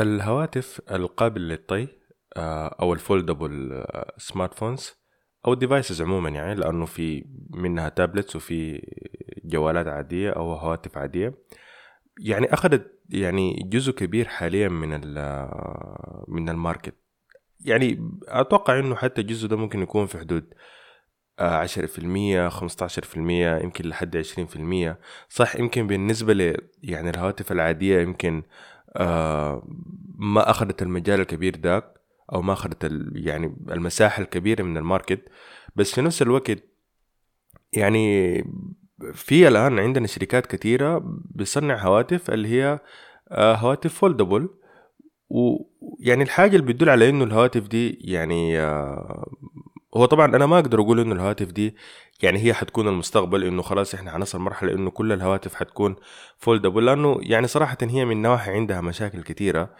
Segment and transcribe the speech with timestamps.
[0.00, 1.88] الهواتف القابلة للطي
[2.36, 3.84] آه، أو ال
[4.16, 5.02] foldable smartphones
[5.46, 8.82] أو ال devices عموما يعني لأنه في منها tablets وفي
[9.44, 11.34] جوالات عادية أو هواتف عادية.
[12.20, 14.90] يعني أخذت يعني جزء كبير حاليا من
[16.28, 16.94] من ال market.
[17.60, 20.54] يعني أتوقع إنه حتى الجزء ده ممكن يكون في حدود
[21.38, 24.98] عشرة في المية خمسة عشر في المية يمكن لحد عشرين في المية.
[25.28, 28.46] صح يمكن بالنسبة ل يعني الهواتف العادية يمكن آه
[30.18, 31.94] ما أخذت المجال الكبير داك
[32.32, 35.28] أو ما أخذت يعني المساحة الكبيرة من ال market.
[35.76, 36.58] بس في نفس الوقت
[37.72, 38.36] يعني
[39.14, 41.02] في الآن عندنا شركات كثيرة
[41.34, 42.80] بتصنع هواتف اللي هي
[43.30, 44.48] آه هواتف foldable
[45.28, 49.26] ويعني الحاجة اللي بتدل على إنه الهواتف دي يعني آه
[49.96, 51.76] هو طبعا أنا ما أقدر أقول إنه الهواتف دي
[52.22, 55.96] يعني هي حتكون المستقبل إنه خلاص إحنا حنصل مرحلة إنه كل الهواتف حتكون
[56.38, 59.70] foldable لأنه يعني صراحة هي من نواحي عندها مشاكل كثيره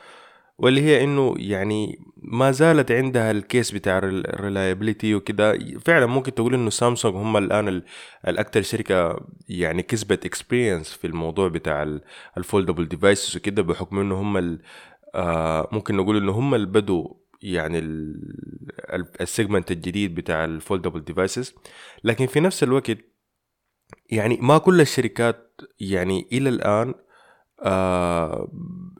[0.58, 5.58] واللي هي إنه يعني ما زالت عندها ال case بتاع ال reliability وكده.
[5.86, 7.82] فعلا ممكن تقول إنه سامسونج هم الآن
[8.28, 11.98] الأكثر شركة يعني كسبت experience في الموضوع بتاع
[12.38, 14.58] ال foldable devices وكده بحكم إنه هم
[15.14, 17.78] آه ممكن نقول إنه هم اللي بدوا يعني
[19.20, 21.54] ال segment الجديد بتاع ال foldable devices
[22.04, 22.98] لكن في نفس الوقت
[24.10, 26.94] يعني ما كل الشركات يعني إلى الآن
[27.62, 28.48] آه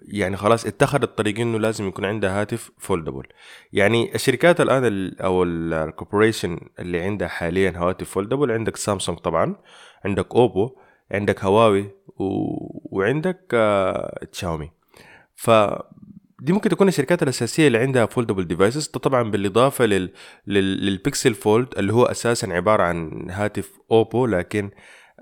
[0.03, 3.23] يعني خلاص اتخذت الطريق إنه لازم يكون عندها هاتف foldable
[3.73, 9.57] يعني الشركات الآن أو ال corporation اللي عندها حاليا هواتف foldable عندك سامسونج طبعا
[10.05, 10.77] عندك اوبو
[11.11, 12.25] عندك هواوي و...
[12.99, 14.71] وعندك آه شاومي
[15.35, 15.51] ف
[16.43, 20.11] دي ممكن تكون الشركات الأساسية اللي عندها foldable devices طبعا بالإضافة لل...
[20.47, 20.87] لل...
[20.87, 24.71] لل Pixel Fold اللي هو أساسا عبارة عن هاتف اوبو لكن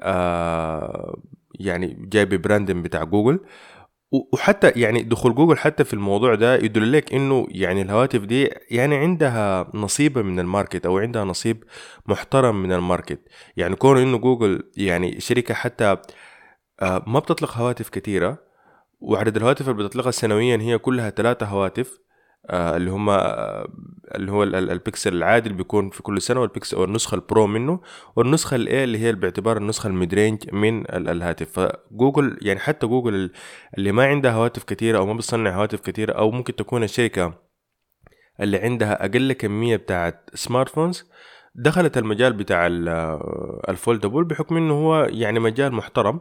[0.02, 1.22] آه
[1.60, 3.40] يعني جاي ب branding بتاع جوجل.
[4.32, 8.96] وحتى يعني دخول جوجل حتى في الموضوع ده يدل لك إنه يعني الهواتف دي يعني
[8.96, 11.64] عندها نصيبها من ال market أو عندها نصيب
[12.06, 13.20] محترم من ال market.
[13.56, 15.96] يعني كون إنه جوجل يعني شركة حتى
[16.82, 18.49] آه ما بتطلق هواتف كثيرة
[19.00, 21.98] وعدد الهواتف اللي بتطلقها سنويا هي كلها ثلاثة هواتف
[22.46, 23.68] آه اللي هم آه
[24.14, 27.80] اللي هو البكسل العادي اللي بيكون في كل سنة والبكسل أو النسخه ال Pro منه
[28.16, 31.60] والنسخة ال A اللي هي باعتبار النسخة ال mid-range من الهاتف.
[31.60, 33.30] فجوجل يعني حتى جوجل
[33.78, 37.34] اللي ما عندها هواتف كثيره أو ما بتصنع هواتف كثيره أو ممكن تكون الشركة
[38.40, 41.10] اللي عندها أقل كمية بتاعت smartphones
[41.54, 42.66] دخلت المجال بتاع
[43.68, 46.20] ال foldable بحكم إنه هو يعني مجال محترم.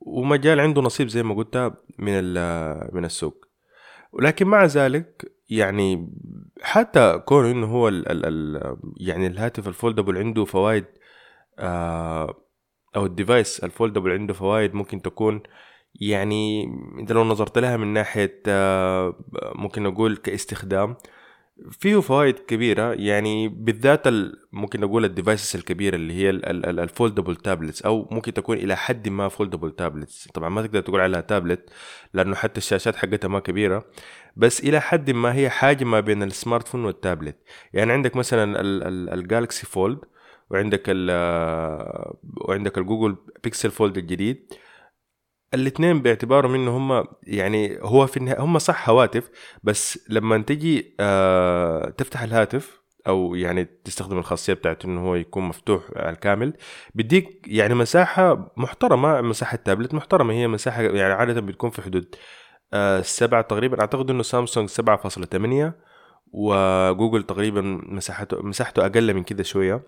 [0.00, 2.34] ومجال عنده نصيب زي ما قلت من
[2.94, 3.44] من السوق.
[4.12, 6.12] ولكن مع ذلك يعني
[6.62, 10.84] حتى كون إنه هو ال ال ال يعني الهاتف ال foldable عنده فوائد
[11.58, 12.34] آه
[12.96, 15.42] أو ال device ال foldable عنده فوائد ممكن تكون
[16.00, 16.64] يعني
[17.00, 19.14] انت لو نظرت لها من ناحية آه
[19.54, 20.96] ممكن نقول كاستخدام.
[21.70, 24.02] فيه فوائد كبيرة يعني بالذات
[24.52, 29.08] ممكن نقول ال devices الكبيرة اللي هي ال foldable tablets أو ممكن تكون إلى حد
[29.08, 31.70] ما foldable tablets طبعا ما تقدر تقول عليها تابلت
[32.14, 33.84] لأنه حتى الشاشات حقتها ما كبيرة.
[34.36, 37.36] بس إلى حد ما هي حاجة ما بين ال smartphone وال tablet
[37.72, 38.60] يعني عندك مثلا
[39.14, 39.98] ال Galaxy Fold
[40.50, 41.10] وعندك ال
[42.36, 44.52] وعندك ال Google Pixel Fold الجديد.
[45.54, 49.30] الاثنين باعتبارهم إنه هم يعني هو في النهاية هم صح هواتف
[49.62, 55.82] بس لما تجي آه تفتح الهاتف أو يعني تستخدم الخاصية بتاعته إنه هو يكون مفتوح
[55.96, 56.54] على الكامل
[56.94, 62.14] بيديك يعني مساحة محترمة مساحة تابلت محترمة هي مساحة يعني عادة بتكون في حدود
[62.72, 65.76] آه سبعة تقريبا أعتقد إنه سامسونج سبعة فاصلة ثمانية
[66.32, 69.82] وجوجل تقريبا مساحته مساحته أقل من كده شوية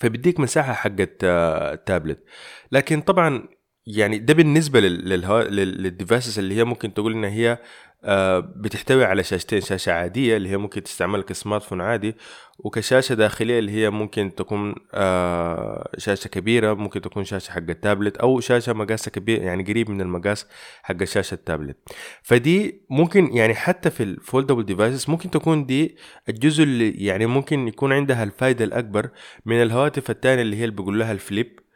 [0.00, 2.24] فبيديك مساحة حقت آه تابلت.
[2.72, 3.48] لكن طبعا
[3.88, 7.58] يعني ده بالنسبة لل devices اللي هي ممكن تقول إن هي
[8.04, 12.14] آه، بتحتوي على شاشتين شاشة عادية اللي هي ممكن تستعمل ك smartphone عادي
[12.58, 18.40] وكشاشة داخلية اللي هي ممكن تكون آه، شاشة كبيرة ممكن تكون شاشة حق التابلت أو
[18.40, 20.46] شاشة مقاسها كبير يعني قريب من المقاس
[20.82, 21.76] حق شاشة التابلت.
[22.22, 25.96] فدي ممكن يعني حتى في ال foldable devices ممكن تكون دي
[26.28, 29.10] الجزء اللي يعني ممكن يكون عندها الفائدة الأكبر
[29.46, 31.67] من الهواتف الثانية اللي هي اللي بيقول لها ال flip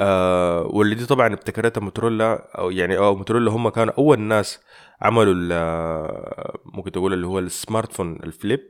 [0.00, 4.60] آه واللي دي طبعا ابتكرتها موتورولا أو يعني أو موتورولا هم كانوا أول ناس
[5.02, 5.34] عملوا
[6.64, 8.60] ممكن تقول اللي هو ال smartphone ال flip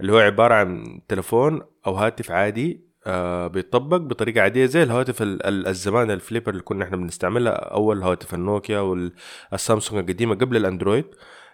[0.00, 6.10] اللي هو عبارة عن تلفون أو هاتف عادي آه بيطبق بطريقة عادية زي الهواتف الزمان
[6.10, 11.04] ال flipper اللي كنا إحنا بنستعملها أول هواتف النوكيا والسامسونج القديمة قبل الأندرويد.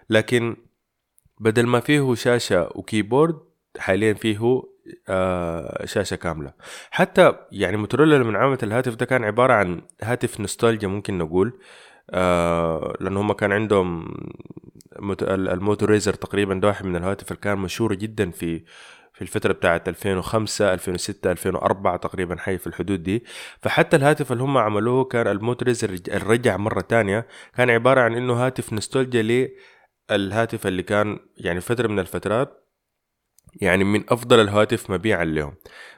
[0.09, 0.57] لكن
[1.39, 3.39] بدل ما فيه شاشة و keyboard
[3.77, 4.74] حاليا فيه آه
[5.85, 6.53] شاشة كاملة.
[6.91, 11.59] حتى يعني موتورولا لما عملت الهاتف ده كان عبارة عن هاتف نوستالجيا ممكن نقول
[12.11, 14.07] آه لأنه هم كان عندهم
[15.29, 18.63] الموتوريزر تقريبا ده واحد من الهواتف اللي كان مشهورة جدا في
[19.13, 23.23] في الفترة بتاعت 2005 2006 2004 تقريبا حي في الحدود دي.
[23.59, 28.73] فحتى الهاتف اللي هم عملوه كان الموتوريزر الرجع مرة تانية كان عبارة عن إنه هاتف
[28.73, 29.49] نوستالجيا
[30.09, 32.64] للهاتف اللي كان يعني فترة من الفترات
[33.61, 35.53] يعني من أفضل الهواتف مبيعا لهم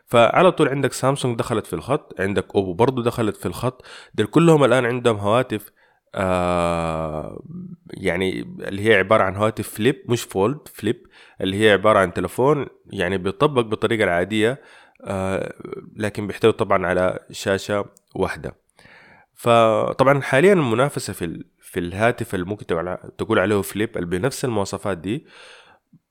[0.05, 3.85] فعلى طول عندك سامسونج دخلت في الخط عندك أوبو برضو دخلت في الخط.
[4.13, 5.71] دول كلهم الآن عندهم هواتف
[6.15, 7.43] آه
[7.93, 11.07] يعني اللي هي عبارة عن هواتف flip مش fold flip
[11.41, 14.61] اللي هي عبارة عن تلفون يعني بيطبق بالطريقة العادية
[15.05, 15.53] آه
[15.95, 18.55] لكن بيحتوي طبعا على شاشة واحدة.
[19.35, 22.65] فطبعا حاليا المنافسة في في الهاتف اللي ممكن
[23.17, 25.25] تقول عليه flip اللي بنفس المواصفات دي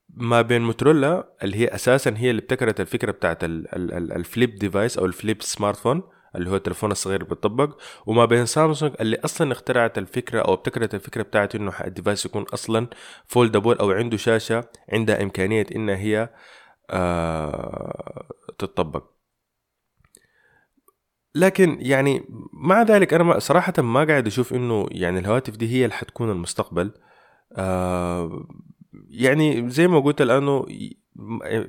[0.09, 5.05] ما بين موتورولا اللي هي أساسا هي اللي ابتكرت الفكرة بتاعت ال flip device أو
[5.05, 6.03] ال flip smartphone
[6.35, 7.77] اللي هو التلفون الصغير بيطبق.
[8.05, 12.43] وما بين سامسونج اللي أصلا اخترعت الفكرة أو ابتكرت الفكرة بتاعت إنه ال device يكون
[12.53, 12.87] أصلا
[13.25, 14.63] foldable أو عنده شاشة
[14.93, 16.29] عندها إمكانية إنها هي
[16.89, 18.27] آه
[18.59, 19.03] تطبق
[21.35, 25.95] لكن يعني مع ذلك أنا صراحة ما قاعد أشوف إنه يعني الهواتف دي هي اللي
[25.95, 26.91] حتكون المستقبل.
[27.53, 28.47] آه
[29.09, 30.65] يعني زي ما قلت لأنه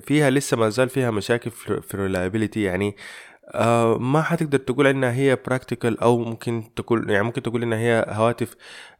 [0.00, 2.96] فيها لسه ما زال فيها مشاكل في ال reliability يعني
[3.54, 8.04] آه ما حتقدر تقول إنها هي practical أو ممكن تقول يعني ممكن تقول إنها هي
[8.08, 8.56] هواتف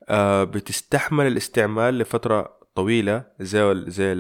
[0.09, 4.15] آه بتستحمل الاستعمال لفترة طويلة زي زي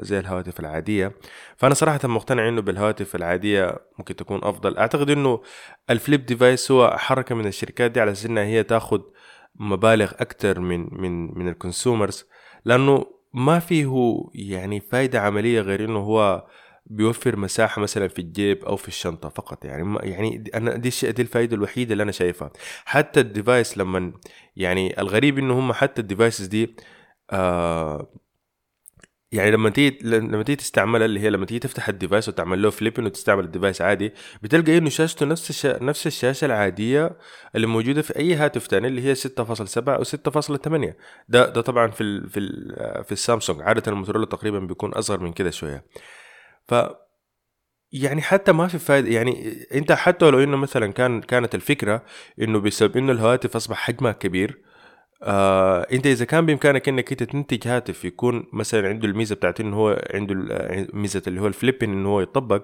[0.00, 1.12] زي الهواتف العادية.
[1.56, 4.78] فأنا صراحة مقتنع إنه بالهواتف العادية ممكن تكون أفضل.
[4.78, 5.42] أعتقد إنه
[5.90, 9.00] ال flip device هو حركة من الشركات دي على أساس إنها هي تاخذ
[9.56, 12.26] مبالغ أكثر من من من ال consumers
[12.64, 16.46] لأنه ما فيه يعني فايدة عملية غير إنه هو
[16.86, 19.64] بيوفر مساحة مثلا في الجيب أو في الشنطة فقط.
[19.64, 22.50] يعني يعني أنا دي الشيء دي الفائده الوحيدة اللي أنا شايفها.
[22.84, 24.12] حتى ال device لما
[24.56, 26.76] يعني الغريب إنه هم حتى ال devices دي
[27.30, 28.08] آه
[29.34, 32.70] يعني لما تيجي لما تيجي تستعملها اللي هي لما تيجي تفتح ال device وتعمل له
[32.70, 35.82] flip انه تستعمل ال device عادي بتلقى إنه شاشته نفس الشا...
[35.82, 37.18] نفس الشاشة العادية
[37.54, 39.28] اللي موجودة في أي هاتف ثاني اللي هي 6.7
[39.88, 40.92] أو 6.8
[41.28, 42.30] ده ده طبعا في ال...
[42.30, 43.04] في ال...
[43.04, 43.62] في السامسونج.
[43.62, 45.84] عادة الموتورولا تقريبا بيكون أصغر من كده شوية.
[46.68, 46.74] ف
[47.92, 52.02] يعني حتى ما في فايدة يعني أنت حتى لو إنه مثلا كان كانت الفكرة
[52.42, 54.63] إنه بسبب إنه الهواتف أصبح حجمها كبير
[55.24, 59.76] آه انت إذا كان بإمكانك إنك أنت تنتج هاتف يكون مثلا عنده الميزة بتاعت إنه
[59.76, 60.34] هو عنده
[60.92, 62.62] ميزة اللي هو الفليبين إنه هو يطبق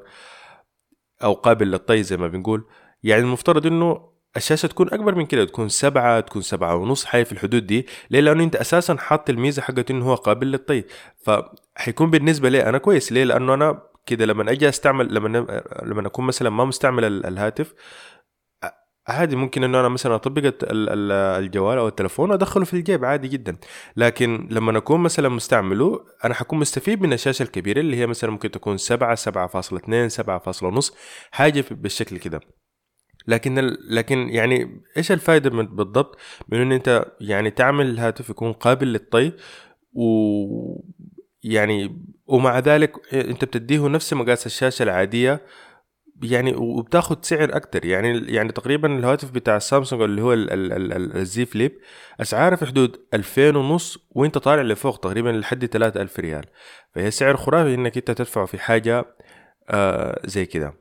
[1.24, 2.64] أو قابل للطي زي ما بنقول
[3.02, 7.32] يعني المفترض إنه الشاشة تكون أكبر من كده تكون سبعة تكون سبعة ونص حي في
[7.32, 10.84] الحدود دي ليه؟ لأنه أنت أساسا حاط الميزة حقت إنه هو قابل للطي.
[11.24, 13.12] فحيكون بالنسبة لي أنا كويس.
[13.12, 17.74] ليه؟ لأنه أنا كده لما أجي أستعمل لما لما أكون مثلا ما مستعمل الهاتف
[19.10, 23.56] عادي ممكن إنه أنا مثلا أطبق الجوال أو التلفون وأدخله في الجيب عادي جدا.
[23.96, 28.50] لكن لما أكون مثلا مستعمله أنا حكون مستفيد من الشاشة الكبيرة اللي هي مثلا ممكن
[28.50, 30.92] تكون 7 7.2 7.5
[31.30, 32.40] حاجة بالشكل كده.
[33.26, 36.18] لكن لكن يعني إيش الفائده من بالضبط؟
[36.48, 39.32] من إن أنت يعني تعمل الهاتف يكون قابل للطي
[39.92, 40.80] و
[41.42, 45.40] يعني ومع ذلك أنت بتديه نفس مقاس الشاشة العادية
[46.22, 47.84] يعني وبتاخد سعر أكتر.
[47.84, 51.78] يعني يعني تقريبا الهاتف بتاع سامسونج اللي هو الزي فليب
[52.20, 56.44] أسعاره في حدود 2000 ونص وأنت طالع لفوق تقريبا لحد 3000 ريال.
[56.94, 59.04] فهي سعر خرافي إنك أنت تدفعه في حاجة
[59.70, 60.74] آه زي كده.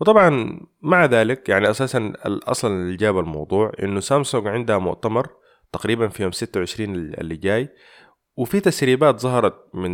[0.00, 5.28] وطبعا مع ذلك يعني أساسا أصلا اللي جاب الموضوع إنه سامسونج عندها مؤتمر
[5.72, 7.68] تقريبا في يوم 26 اللي جاي
[8.36, 9.92] وفي تسريبات ظهرت من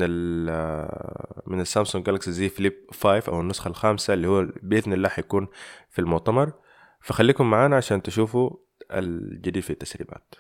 [1.46, 5.48] من السامسونج جالكسي زي فليب 5 أو النسخة الخامسة اللي هو بإذن الله حيكون
[5.90, 6.52] في المؤتمر.
[7.00, 8.50] فخليكم معانا عشان تشوفوا
[8.90, 10.34] الجديد في التسريبات.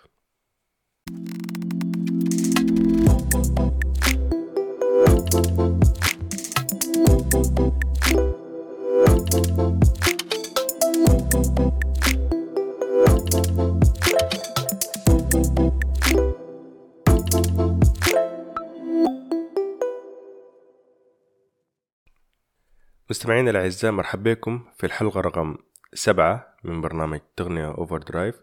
[23.20, 25.56] مستمعينا الأعزاء مرحبا بكم في الحلقة رقم
[25.94, 28.34] سبعة من برنامج تقنية Overdrive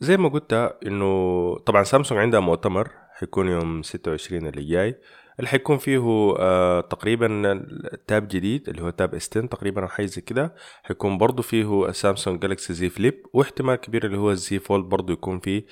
[0.00, 0.52] زي ما قلت
[0.86, 5.00] إنه طبعا سامسونج عندها مؤتمر حيكون يوم ستة وعشرين اللي جاي.
[5.38, 7.66] اللي حيكون فيه آه تقريبا
[8.06, 10.54] Tab جديد اللي هو تاب استن تقريبا أو حاجة زي كده.
[10.82, 15.12] حيكون برضه فيه Samsung Galaxy Z Flip واحتمال كبير اللي هو ال Z Fold برضه
[15.12, 15.66] يكون فيه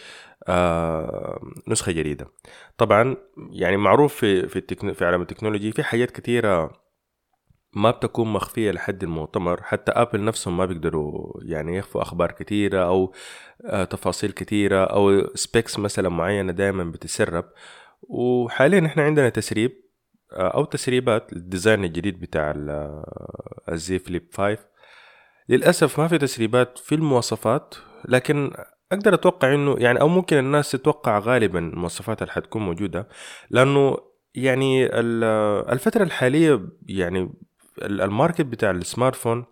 [0.49, 2.27] آه نسخة جديدة.
[2.79, 3.17] طبعا
[3.51, 6.86] يعني معروف في في, في عالم ال technology في حاجات كثيره
[7.77, 13.13] ما بتكون مخفية لحد المؤتمر حتى Apple نفسهم ما بيقدروا يعني يخفوا أخبار كثيرة أو
[13.65, 17.45] آه، تفاصيل كثيرة أو specs مثلا معينة دائما بتسرب
[18.03, 19.73] وحاليا إحنا عندنا تسريب
[20.33, 22.55] آه، أو تسريبات ال design الجديد بتاع
[23.73, 24.59] ال Z Flip 5
[25.49, 27.75] للأسف ما في تسريبات في المواصفات
[28.09, 28.53] لكن
[28.93, 33.09] أقدر أتوقع إنه يعني أو ممكن الناس تتوقع غالبا المواصفات اللي حتكون موجودة
[33.51, 33.97] لأنه
[34.35, 34.87] يعني
[35.73, 37.33] الفترة الحالية يعني
[37.83, 39.45] ال market بتاع ال smart phone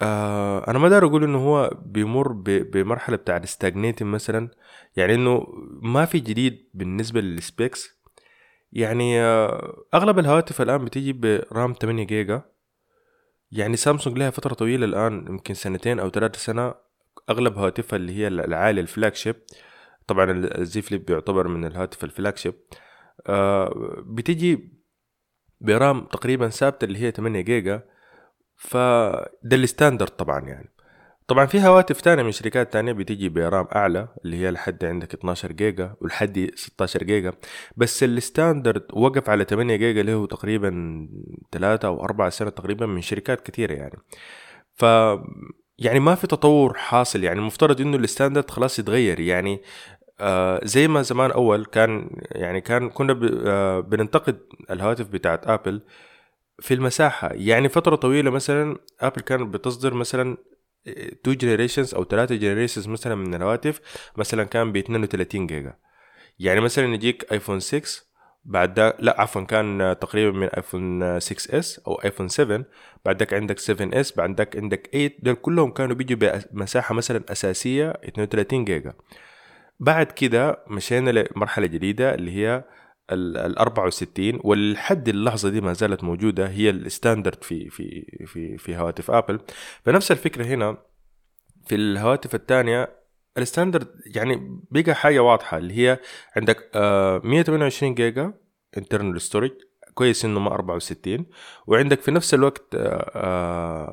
[0.00, 4.50] آه أنا ما دار أقول إنه هو بيمر بمرحلة بتاع ال stagnating مثلا
[4.96, 5.46] يعني إنه
[5.82, 8.00] ما في جديد بالنسبة لل specs
[8.72, 12.42] يعني آه أغلب الهواتف الآن بتيجي ب RAM 8 جيجا.
[13.52, 16.74] يعني سامسونج لها فترة طويلة الآن يمكن سنتين أو ثلاثة سنة
[17.30, 19.36] أغلب هواتفها اللي هي العالية ال flagship
[20.06, 22.54] طبعا الزي فليب بيعتبر من الهاتف ال flagship
[23.26, 24.79] آه بتيجي
[25.60, 27.82] ب RAM تقريبا ثابتة اللي هي 8 جيجا
[28.56, 30.70] فده ال standard طبعا يعني.
[31.28, 35.14] طبعا في هواتف تانية من شركات تانية بتيجي ب RAM أعلى اللي هي لحد عندك
[35.14, 37.32] 12 جيجا ولحد 16 جيجا.
[37.76, 41.08] بس ال standard وقف على 8 جيجا اللي هو تقريبا
[41.52, 43.98] 3 أو 4 سنة تقريبا من شركات كثيرة يعني.
[44.74, 44.84] ف
[45.78, 49.62] يعني ما في تطور حاصل يعني المفترض إنه ال standard خلاص يتغير يعني.
[50.20, 54.38] آه زي ما زمان أول كان يعني كان كنا آه بننتقد
[54.70, 55.82] الهواتف بتاعت آبل
[56.60, 57.30] في المساحة.
[57.32, 60.36] يعني فترة طويلة مثلا آبل كانت بتصدر مثلا
[60.88, 63.80] 2 generations أو 3 generations مثلا من الهواتف
[64.16, 65.74] مثلا كان ب 32 جيجا.
[66.38, 68.02] يعني مثلا يجيك ايفون 6
[68.44, 72.64] بعد ده لا عفوا كان تقريبا من ايفون 6 اس أو ايفون 7
[73.04, 78.64] بعدك عندك 7 اس بعدك عندك 8 دول كلهم كانوا بيجوا بمساحة مثلا أساسية 32
[78.64, 78.92] جيجا.
[79.80, 82.64] بعد كده مشينا لمرحلة جديدة اللي هي
[83.12, 88.76] ال 64 ولحد اللحظة دي ما زالت موجودة هي ال standard في في في في
[88.76, 89.40] هواتف ابل
[89.84, 90.76] فنفس الفكرة هنا
[91.66, 92.88] في الهواتف الثانية
[93.38, 95.98] ال standard يعني بقى حاجة واضحة اللي هي
[96.36, 96.70] عندك
[97.24, 98.34] 128 جيجا
[98.78, 99.50] internal storage
[99.94, 101.26] كويس إنه ما 64
[101.66, 102.74] وعندك في نفس الوقت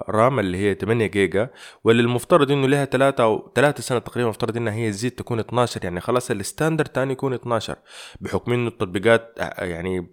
[0.10, 1.50] RAM اللي هي 8 جيجا
[1.84, 5.84] واللي المفترض إنه لها 3 أو 3 سنة تقريبا المفترض إنها هي تزيد تكون 12
[5.84, 7.76] يعني خلاص ال standard تاني يكون 12
[8.22, 10.12] بحكم إنه التطبيقات يعني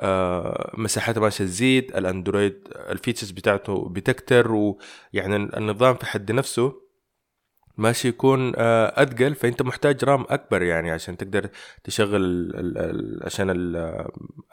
[0.00, 6.81] آه مساحتها ماشية تزيد الأندرويد ال features بتاعته بتكتر ويعني النظام في حد نفسه
[7.76, 11.48] ماشي يكون آه، اثقل فأنت محتاج RAM أكبر يعني عشان تقدر
[11.84, 14.06] تشغل ال ال عشان ال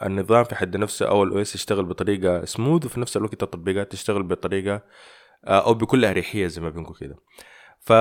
[0.06, 4.24] النظام في حد نفسه أو ال OS يشتغل بطريقة سموث وفي نفس الوقت التطبيقات تشتغل
[4.24, 4.82] بطريقة
[5.46, 7.16] آه، أو بكل اريحيه زي ما بنقول كده.
[7.80, 7.92] ف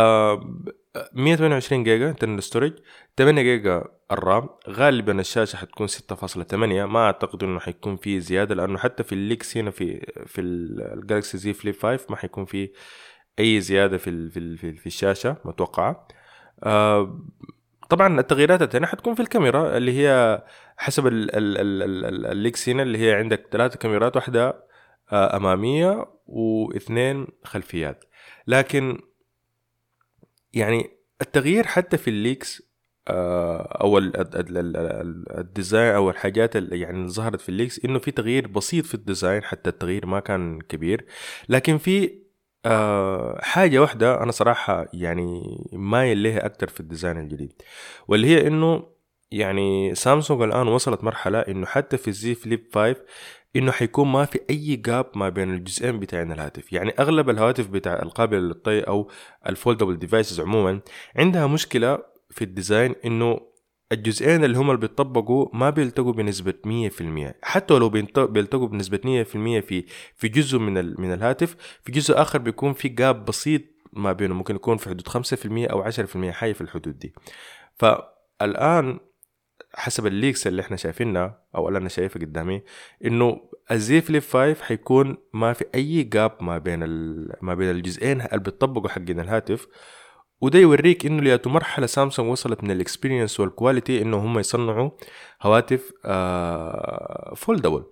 [1.12, 2.72] 128 جيجا internal storage
[3.18, 8.78] 8 جيجا ال RAM غالبا الشاشة حتكون 6.8 ما أعتقد إنه حيكون في زيادة لأنه
[8.78, 12.70] حتى في ال leaks هنا في في الجالكسي زي فليب 5 ما حيكون في
[13.40, 16.08] أي زيادة في في في الشاشة متوقعه
[16.62, 17.20] آه،
[17.88, 20.42] طبعا التغييرات الثانية حتكون في الكاميرا اللي هي
[20.76, 24.64] حسب ال leaks هنا اللي هي عندك ثلاثة كاميرات واحدة
[25.12, 28.04] آه، أمامية واثنين خلفيات.
[28.46, 29.00] لكن
[30.52, 30.90] يعني
[31.22, 32.62] التغيير حتى في ال leaks
[33.08, 33.98] آه، أو
[35.38, 38.94] ال design أو الحاجات اللي يعني ظهرت في ال leaks إنه في تغيير بسيط في
[38.94, 41.06] ال design حتى التغيير ما كان كبير.
[41.48, 42.18] لكن في
[42.68, 47.62] أه حاجة واحدة أنا صراحة يعني مايل لها أكتر في ال design الجديد
[48.08, 48.86] واللي هي إنه
[49.30, 52.96] يعني سامسونج الآن وصلت مرحلة إنه حتى في الزي فليب 5
[53.56, 58.02] إنه حيكون ما في أي gap ما بين الجزئين بتاعين الهاتف يعني أغلب الهواتف بتاع
[58.02, 59.10] القابلة للطي أو
[59.46, 60.80] ال foldable devices عموما
[61.16, 61.98] عندها مشكلة
[62.30, 63.40] في ال design إنه
[63.92, 66.54] الجزئين اللي هم اللي بيطبقوا ما بيلتقوا بنسبة
[67.30, 69.02] 100% حتى لو بيلتقوا بنسبة 100%
[69.60, 74.36] في في جزء من من الهاتف في جزء آخر بيكون في gap بسيط ما بينهم.
[74.36, 77.14] ممكن يكون في حدود 5% أو 10% حاجة في الحدود دي.
[77.76, 79.00] فالآن
[79.74, 82.62] حسب ال leaks اللي إحنا شايفينها أو اللي أنا شايفها قدامي
[83.04, 83.40] إنه
[83.70, 86.80] الزي فليب 5 حيكون ما في أي gap ما بين
[87.42, 89.66] ما بين الجزئين اللي بيطبقوا حقين الهاتف.
[90.40, 94.90] وده يوريك إنه لياتو مرحلة سامسونج وصلت من ال experience وال quality إنه هم يصنعوا
[95.42, 97.84] هواتف آه foldable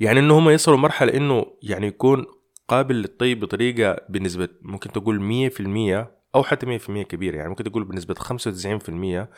[0.00, 2.26] يعني إنه هم يصلوا مرحلة إنه يعني يكون
[2.68, 7.36] قابل للطي بطريقة بنسبة ممكن تقول 100% أو حتى 100% كبيرة.
[7.36, 9.28] يعني ممكن تقول بنسبة 95%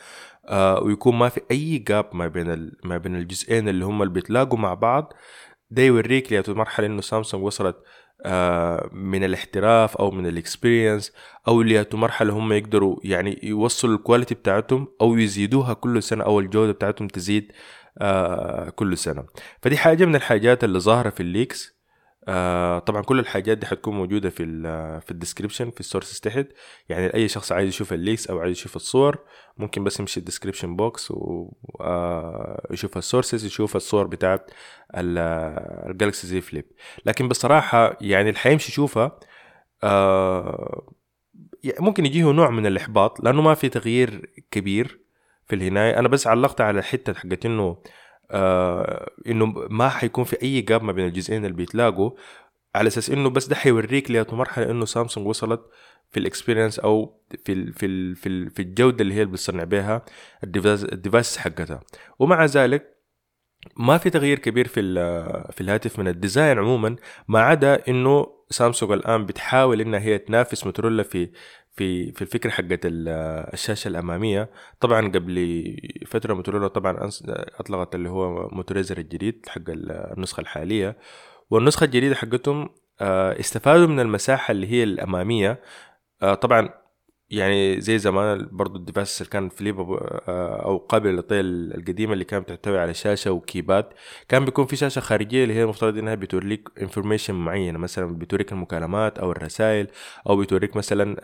[0.45, 4.59] آه ويكون ما في أي gap ما بين ما بين الجزئين اللي هم اللي بيتلاقوا
[4.59, 5.13] مع بعض.
[5.71, 7.77] ده يوريك لياتو مرحلة إنه سامسونج وصلت
[8.91, 11.13] من الاحتراف أو من ال experience
[11.47, 16.39] أو اللي مرحله هم يقدروا يعني يوصلوا ال quality بتاعتهم أو يزيدوها كل سنة أو
[16.39, 17.51] الجودة بتاعتهم تزيد
[18.01, 19.25] آه كل سنة.
[19.61, 21.76] فدي حاجة من الحاجات اللي ظاهرة في ال leaks.
[22.27, 24.61] آه طبعا كل الحاجات دي حتكون موجودة في ال
[25.01, 26.47] في ال description في ال sources تحت.
[26.89, 29.19] يعني اي شخص عايز يشوف ال leaks أو عايز يشوف الصور
[29.57, 34.51] ممكن بس يمشي ال description box ويشوف ال sources يشوف الصور بتاعت
[34.95, 36.65] الجالكسي زي فليب.
[37.05, 39.19] لكن بصراحة يعني اللي حيمشي يشوفها
[39.83, 40.93] آه
[41.79, 44.99] ممكن يجيه نوع من الإحباط لأنه ما في تغيير كبير
[45.47, 45.99] في النهاية.
[45.99, 47.77] أنا بس علقت على الحته حقت إنه
[48.31, 52.11] آه إنه ما حيكون في أي gap ما بين الجزئين اللي بيتلاقوا
[52.75, 55.61] على أساس إنه بس ده حيوريك لياتو مرحلة إنه سامسونج وصلت
[56.11, 59.63] في ال experience أو في ال في ال في, ال في الجودة اللي هي بتصنع
[59.63, 60.05] بها
[60.43, 61.79] ال device حقتها.
[62.19, 62.97] ومع ذلك
[63.77, 64.81] ما في تغيير كبير في
[65.51, 66.95] في الهاتف من ال design عموما
[67.27, 71.29] ما عدا إنه سامسونج الآن بتحاول إنها هي تنافس موتورولا في
[71.71, 74.49] في في الفكرة حقت الشاشة الأمامية.
[74.79, 75.75] طبعا قبل
[76.07, 77.09] فترة موتورولا طبعا
[77.59, 80.97] أطلقت اللي هو Moto Razr الجديد حق النسخة الحالية.
[81.49, 82.69] والنسخة الجديدة حقتهم
[83.01, 85.59] آه، استفادوا من المساحة اللي هي الأمامية.
[86.23, 86.69] آه، طبعا
[87.29, 92.25] يعني زي زمان برضو ال device اللي كان flip آه، أو قبل للطي القديمة اللي
[92.25, 93.85] كانت تحتوي على شاشة و keypad
[94.29, 99.19] كان بيكون في شاشة خارجية اللي هي المفترض إنها بتوريك information معينة مثلا بتوريك المكالمات
[99.19, 99.87] أو الرسائل
[100.29, 101.15] أو بتوريك مثلا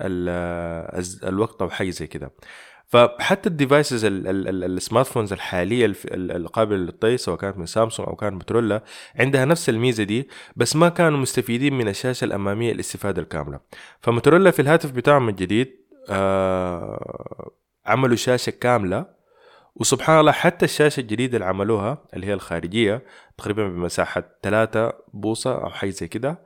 [1.29, 2.31] الوقت أو حاجة زي كده.
[2.87, 8.83] فحتى ال devices ال smartphones الحالية القابله للطي سواء كانت من سامسونج أو كانت موتورولا
[9.19, 13.59] عندها نفس الميزة دي بس ما كانوا مستفيدين من الشاشة الأمامية الاستفادة الكاملة.
[14.01, 17.51] فموتورولا في الهاتف بتاعهم الجديد آه
[17.85, 19.05] عملوا شاشة كاملة.
[19.75, 23.03] وسبحان الله حتى الشاشة الجديدة اللي عملوها اللي هي الخارجية
[23.37, 26.43] تقريبا بمساحة 3 بوصة أو حاجة زي كده.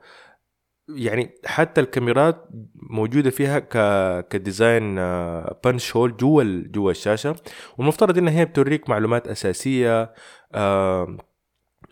[0.88, 3.72] يعني حتى الكاميرات موجودة فيها ك
[4.28, 4.94] ك design
[5.64, 7.36] punch hole جوا جوا الشاشة.
[7.78, 10.14] والمفترض انها هي بتوريك معلومات أساسية
[10.54, 11.16] آه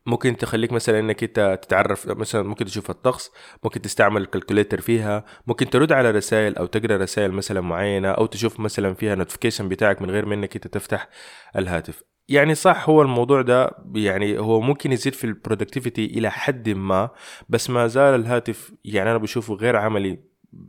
[0.07, 3.31] ممكن تخليك مثلا إنك أنت تتعرف مثلا ممكن تشوف الطقس
[3.65, 8.27] ممكن تستعمل ال calculator فيها ممكن ترد على رسائل أو تقرأ رسائل مثلا معينة أو
[8.27, 11.09] تشوف مثلا فيها notification بتاعك من غير ما إنك أنت تفتح
[11.57, 12.03] الهاتف.
[12.29, 17.11] يعني صح هو الموضوع ده يعني هو ممكن يزيد في ال productivity إلى حد ما
[17.49, 20.19] بس ما زال الهاتف يعني أنا بشوفه غير عملي.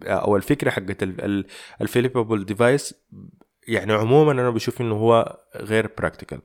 [0.04, 1.04] أو الفكرة حقت
[1.82, 2.94] ال flippable device
[3.68, 6.40] يعني عموما أنا بشوف إنه هو غير practical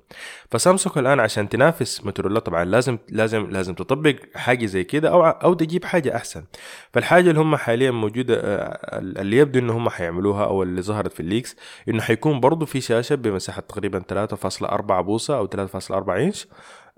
[0.51, 5.55] فسامسونج الآن عشان تنافس موتورولا طبعا لازم لازم لازم تطبق حاجة زي كده أو أو
[5.55, 6.45] تجيب حاجة أحسن.
[6.93, 11.21] فالحاجة اللي هم حاليا موجودة آه، اللي يبدو إنه هم حيعملوها أو اللي ظهرت في
[11.21, 11.57] ال leaks
[11.89, 16.47] إنه حيكون برضه في شاشة بمساحة تقريبا 3.4 بوصة أو 3.4 إنش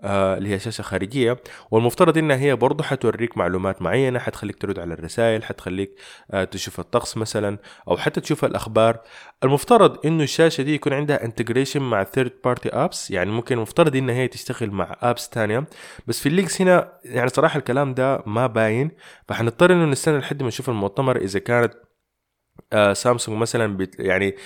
[0.05, 1.37] اللي هي شاشة خارجية.
[1.71, 5.91] والمفترض إنها هي برضه حتوريك معلومات معينة حتخليك ترد على الرسائل حتخليك
[6.31, 9.01] آه تشوف الطقس مثلا أو حتى تشوف الأخبار.
[9.45, 14.15] المفترض إنه الشاشة دي يكون عندها integration مع third party apps يعني ممكن المفترض إنها
[14.15, 15.67] هي تشتغل مع apps تانية.
[16.07, 18.91] بس في ال leaks هنا يعني صراحة الكلام ده ما باين.
[19.29, 21.17] فحنضطر إنه نستنى لحد ما نشوف المؤتمر.
[21.17, 21.75] إذا كانت
[22.73, 24.37] آه سامسونج مثلا بت يعني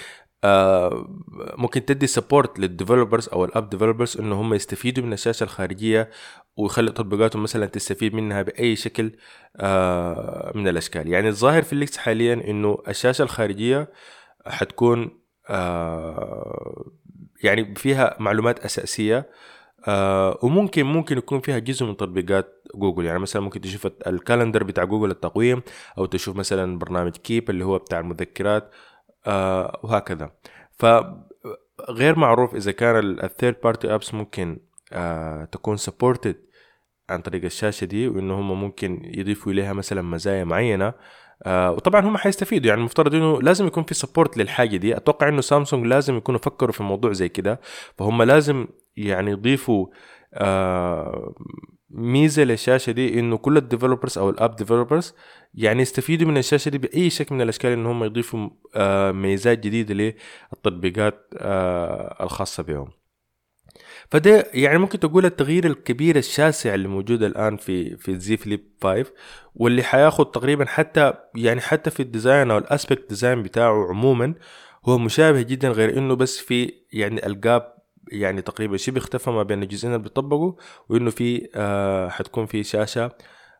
[0.44, 1.08] آه،
[1.56, 6.10] ممكن تدي support لل developers أو ال app developers انه هم يستفيدوا من الشاشة الخارجية
[6.56, 9.12] ويخلي تطبيقاتهم مثلا تستفيد منها بأي شكل
[9.56, 11.08] آه، من الأشكال.
[11.08, 13.88] يعني الظاهر في ال leaks حاليا إنه الشاشة الخارجية
[14.46, 15.10] حتكون
[15.50, 16.90] آه،
[17.42, 19.30] يعني فيها معلومات أساسية
[20.42, 23.04] وممكن ممكن يكون فيها جزء من تطبيقات جوجل.
[23.04, 25.62] يعني مثلا ممكن تشوف ال calendar بتاع جوجل التقويم
[25.98, 28.64] أو تشوف مثلا برنامج Keep اللي هو بتاع المذكرات.
[28.64, 28.72] آه
[29.82, 30.30] وهكذا.
[30.72, 34.60] فغير معروف إذا كان ال third party apps ممكن
[34.92, 36.36] آه تكون supported
[37.10, 40.92] عن طريق الشاشة دي وإنه هم ممكن يضيفوا إليها مثلا مزايا معينة.
[41.46, 42.68] آه وطبعا هم حيستفيدوا.
[42.68, 44.96] يعني المفترض إنه لازم يكون في support للحاجة دي.
[44.96, 47.60] أتوقع إنه سامسونج لازم يكونوا فكروا في موضوع زي كده.
[47.98, 49.86] فهم لازم يعني يضيفوا
[50.34, 51.34] آه
[51.90, 55.14] ميزة للشاشة دي إنه كل ال developers أو ال app developers
[55.54, 59.94] يعني يستفيدوا من الشاشة دي بأي شكل من الأشكال إن هم يضيفوا آه ميزات جديدة
[59.94, 62.88] للتطبيقات آه الخاصة بهم.
[64.10, 68.64] فده يعني ممكن تقول التغيير الكبير الشاسع اللي موجود الآن في في ال Z Flip
[68.82, 69.04] 5
[69.54, 74.34] واللي حياخد تقريبا حتى يعني حتى في ال design أو ال aspect design بتاعه عموما
[74.84, 77.77] هو مشابه جدا غير إنه بس في يعني ال gap
[78.12, 80.52] يعني تقريبا شبه اختفى ما بين الجزئين اللي بيطبقوا
[80.88, 83.12] وإنه في آه حتكون في شاشة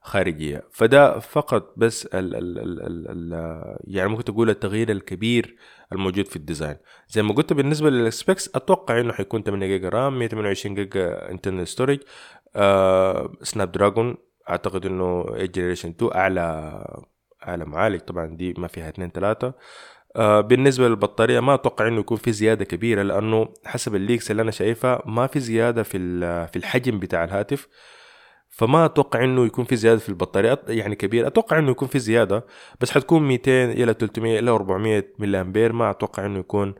[0.03, 0.65] خارجية.
[0.73, 5.57] فده فقط بس ال ال ال ال ال يعني ممكن تقول التغيير الكبير
[5.93, 6.77] الموجود في ال design.
[7.09, 11.69] زي ما قلت بالنسبة لل specs أتوقع إنه حيكون 8 جيجا RAM 128 جيجا internal
[11.69, 11.99] storage
[12.57, 14.17] آه Snapdragon
[14.51, 16.41] أعتقد إنه 8 generation 2 أعلى
[17.49, 18.01] أعلى معالج.
[18.01, 19.55] طبعا دي ما فيها 2 3 آه
[20.19, 24.51] بالنسبة للبطارية ما أتوقع إنه يكون في زيادة كبيرة لأنه حسب ال leaks اللي أنا
[24.51, 25.99] شايفها ما في زيادة في
[26.47, 27.69] في الحجم بتاع الهاتف
[28.49, 30.61] فما أتوقع إنه يكون في زيادة في البطارية.
[30.69, 32.47] يعني كبير أتوقع إنه يكون في زيادة
[32.81, 36.75] بس حتكون 200 إلى 300 إلى 400 ملي امبير ما أتوقع إنه يكون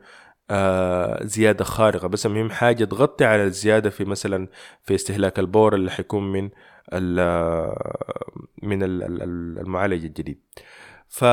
[0.51, 2.07] آه زيادة خارقة.
[2.07, 4.47] بس المهم حاجة تغطي على الزيادة في مثلا
[4.83, 6.49] في استهلاك ال power اللي حيكون من
[8.63, 8.79] من
[9.59, 10.39] المعالج الجديد.
[11.09, 11.23] ف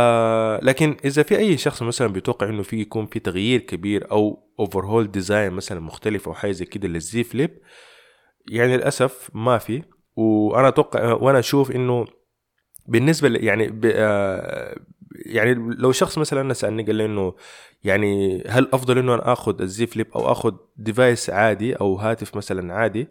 [0.63, 5.11] لكن إذا في أي شخص مثلا بيتوقع إنه في يكون في تغيير كبير أو overall
[5.11, 7.59] design مثلا مختلف أو حاجة زي كده لل Z Flip
[8.49, 9.83] يعني للأسف ما في.
[10.17, 12.07] وأنا أتوقع وأنا أشوف إنه
[12.87, 13.81] بالنسبة يعني ب...
[13.95, 14.81] آه،
[15.27, 17.35] يعني لو شخص مثلا أنا سألني قال لي إنه
[17.85, 22.37] يعني هل أفضل إنه أنا آخذ ال Z Flip أو آخذ device عادي أو هاتف
[22.37, 23.09] مثلا عادي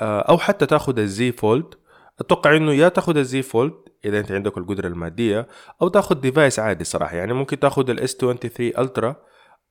[0.00, 1.74] آه، أو حتى تأخذ ال Z Fold
[2.20, 5.48] أتوقع إنه يا تأخذ ال Z Fold إذا أنت عندك القدرة المادية
[5.82, 7.16] أو تأخذ device عادي صراحة.
[7.16, 9.16] يعني ممكن تأخذ ال S 23 Ultra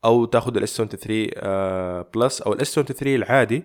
[0.05, 3.63] أو تأخذ ال S 23 Plus أو ال S 23 العادي.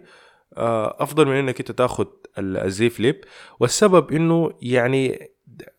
[0.56, 2.06] آه، أفضل من إنك أنت تأخذ
[2.38, 3.24] ال Z Flip
[3.60, 5.30] والسبب إنه يعني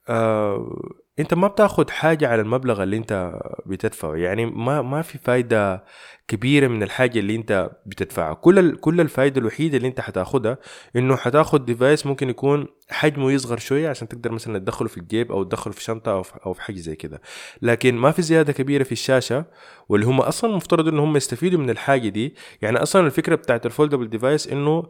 [0.10, 0.82] آه
[1.20, 4.16] انت ما بتاخد حاجة على المبلغ اللي انت بتدفعه.
[4.16, 5.84] يعني ما ما في فايدة
[6.28, 8.34] كبيرة من الحاجة اللي انت بتدفعها.
[8.34, 8.76] كل.
[8.76, 10.58] كل الفايدة الوحيدة اللي انت حتاخدها
[10.96, 15.44] انه حتاخد device ممكن يكون حجمه يصغر شوية عشان تقدر مثلا تدخله في الجيب أو
[15.44, 17.22] تدخله في شنطة أو في, أو في حاجة زي كده.
[17.62, 19.46] لكن ما في زيادة كبيرة في الشاشة
[19.90, 22.36] واللي هم أصلا مفترض ان هم يستفيدوا من الحاجة دي.
[22.62, 24.84] يعني أصلا الفكرة بتاعت ال foldable device إنه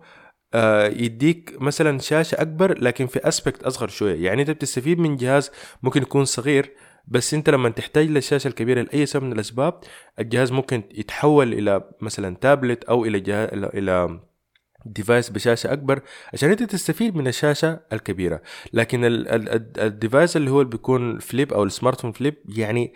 [0.95, 4.25] يديك مثلا شاشة أكبر لكن في aspect أصغر شوية.
[4.25, 5.51] يعني أنت بتستفيد من جهاز
[5.83, 6.71] ممكن يكون صغير
[7.07, 9.79] بس أنت لما تحتاج للشاشة الكبيرة لأي سبب من الأسباب
[10.19, 14.19] الجهاز ممكن يتحول إلى مثلا تابلت أو إلى جهاز إلى
[14.85, 16.01] device بشاشة أكبر
[16.33, 18.41] عشان أنت تستفيد من الشاشة الكبيرة.
[18.73, 19.01] لكن
[19.77, 22.93] ال device اللي هو بيكون flip أو ال smartphone flip يعني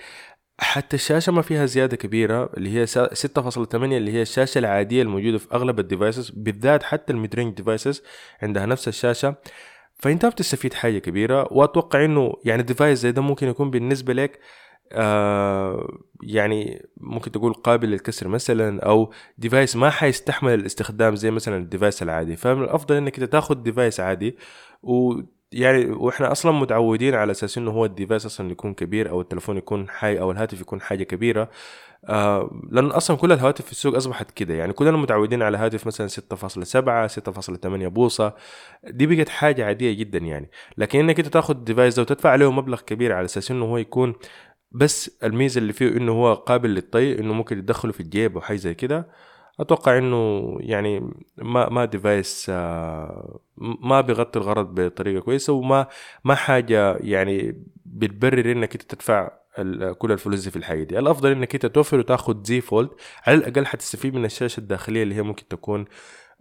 [0.60, 5.48] حتى الشاشة ما فيها زيادة كبيرة اللي هي 6.8 اللي هي الشاشة العادية الموجودة في
[5.54, 8.04] أغلب ال devices بالذات حتى ال mid-range devices
[8.42, 9.36] عندها نفس الشاشة.
[9.96, 14.39] فأنت بتستفيد حاجة كبيرة وأتوقع إنه يعني device زي ده ممكن يكون بالنسبة لك
[14.92, 21.64] آه يعني ممكن تقول قابل للكسر مثلا أو device ما حيستحمل الاستخدام زي مثلا ال
[21.64, 22.36] device العادي.
[22.36, 24.38] فمن الأفضل إنك تاخذ device عادي
[25.54, 29.58] يعني وإحنا أصلا متعودين على أساس إنه هو ال device أصلا يكون كبير أو التلفون
[29.58, 31.50] يكون حي أو الهاتف يكون حاجة كبيرة
[32.06, 34.54] آه لأن أصلا كل الهواتف في السوق أصبحت كده.
[34.54, 38.34] يعني كلنا متعودين على هاتف مثلا 6.7 6.8 بوصة.
[38.84, 40.50] دي بقت حاجة عادية جدا يعني.
[40.78, 43.78] لكن انك أنت تاخذ ال device ده وتدفع عليه مبلغ كبير على أساس إنه هو
[43.78, 44.13] يكون
[44.72, 48.58] بس الميزة اللي فيه إنه هو قابل للطي إنه ممكن تدخله في الجيب أو حاجة
[48.58, 49.08] زي كده.
[49.60, 51.00] أتوقع إنه يعني
[51.38, 55.88] ما ما device آه، ما بيغطي الغرض بطريقة كويسة وما
[56.24, 59.32] ما حاجة يعني بتبرر إنك أنت تدفع
[59.98, 61.00] كل الفلوس دي في الحاجة دي.
[61.00, 62.89] الأفضل إنك أنت توفر وتاخد fold
[63.28, 65.86] على الأقل حتستفيد من الشاشة الداخلية اللي هي ممكن تكون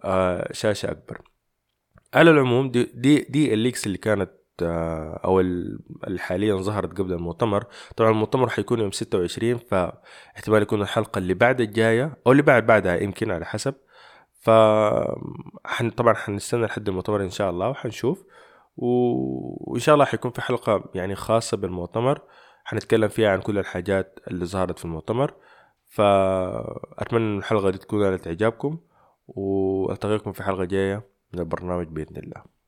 [0.05, 1.23] آه، شاشة أكبر.
[2.15, 4.31] على العموم دي دي, دي ال leaks اللي كانت
[4.63, 7.65] أو اللي حاليا ظهرت قبل المؤتمر.
[7.97, 12.97] طبعا المؤتمر حيكون يوم 26 فاحتمال يكون الحلقة اللي بعد الجاية أو اللي بعد بعدها
[12.97, 13.75] يمكن على حسب.
[14.41, 14.51] ف
[15.97, 18.25] طبعا حنستنى لحد المؤتمر إن شاء الله وحنشوف.
[18.77, 22.21] وإن شاء الله حيكون في حلقة يعني خاصة بالمؤتمر.
[22.65, 25.35] حنتكلم فيها عن كل الحاجات اللي ظهرت في المؤتمر.
[25.89, 28.79] فأتمنى الحلقة دي تكون نالت إعجابكم
[29.27, 32.62] وألتقيكم في حلقة جاية من البرنامج بإذن الله.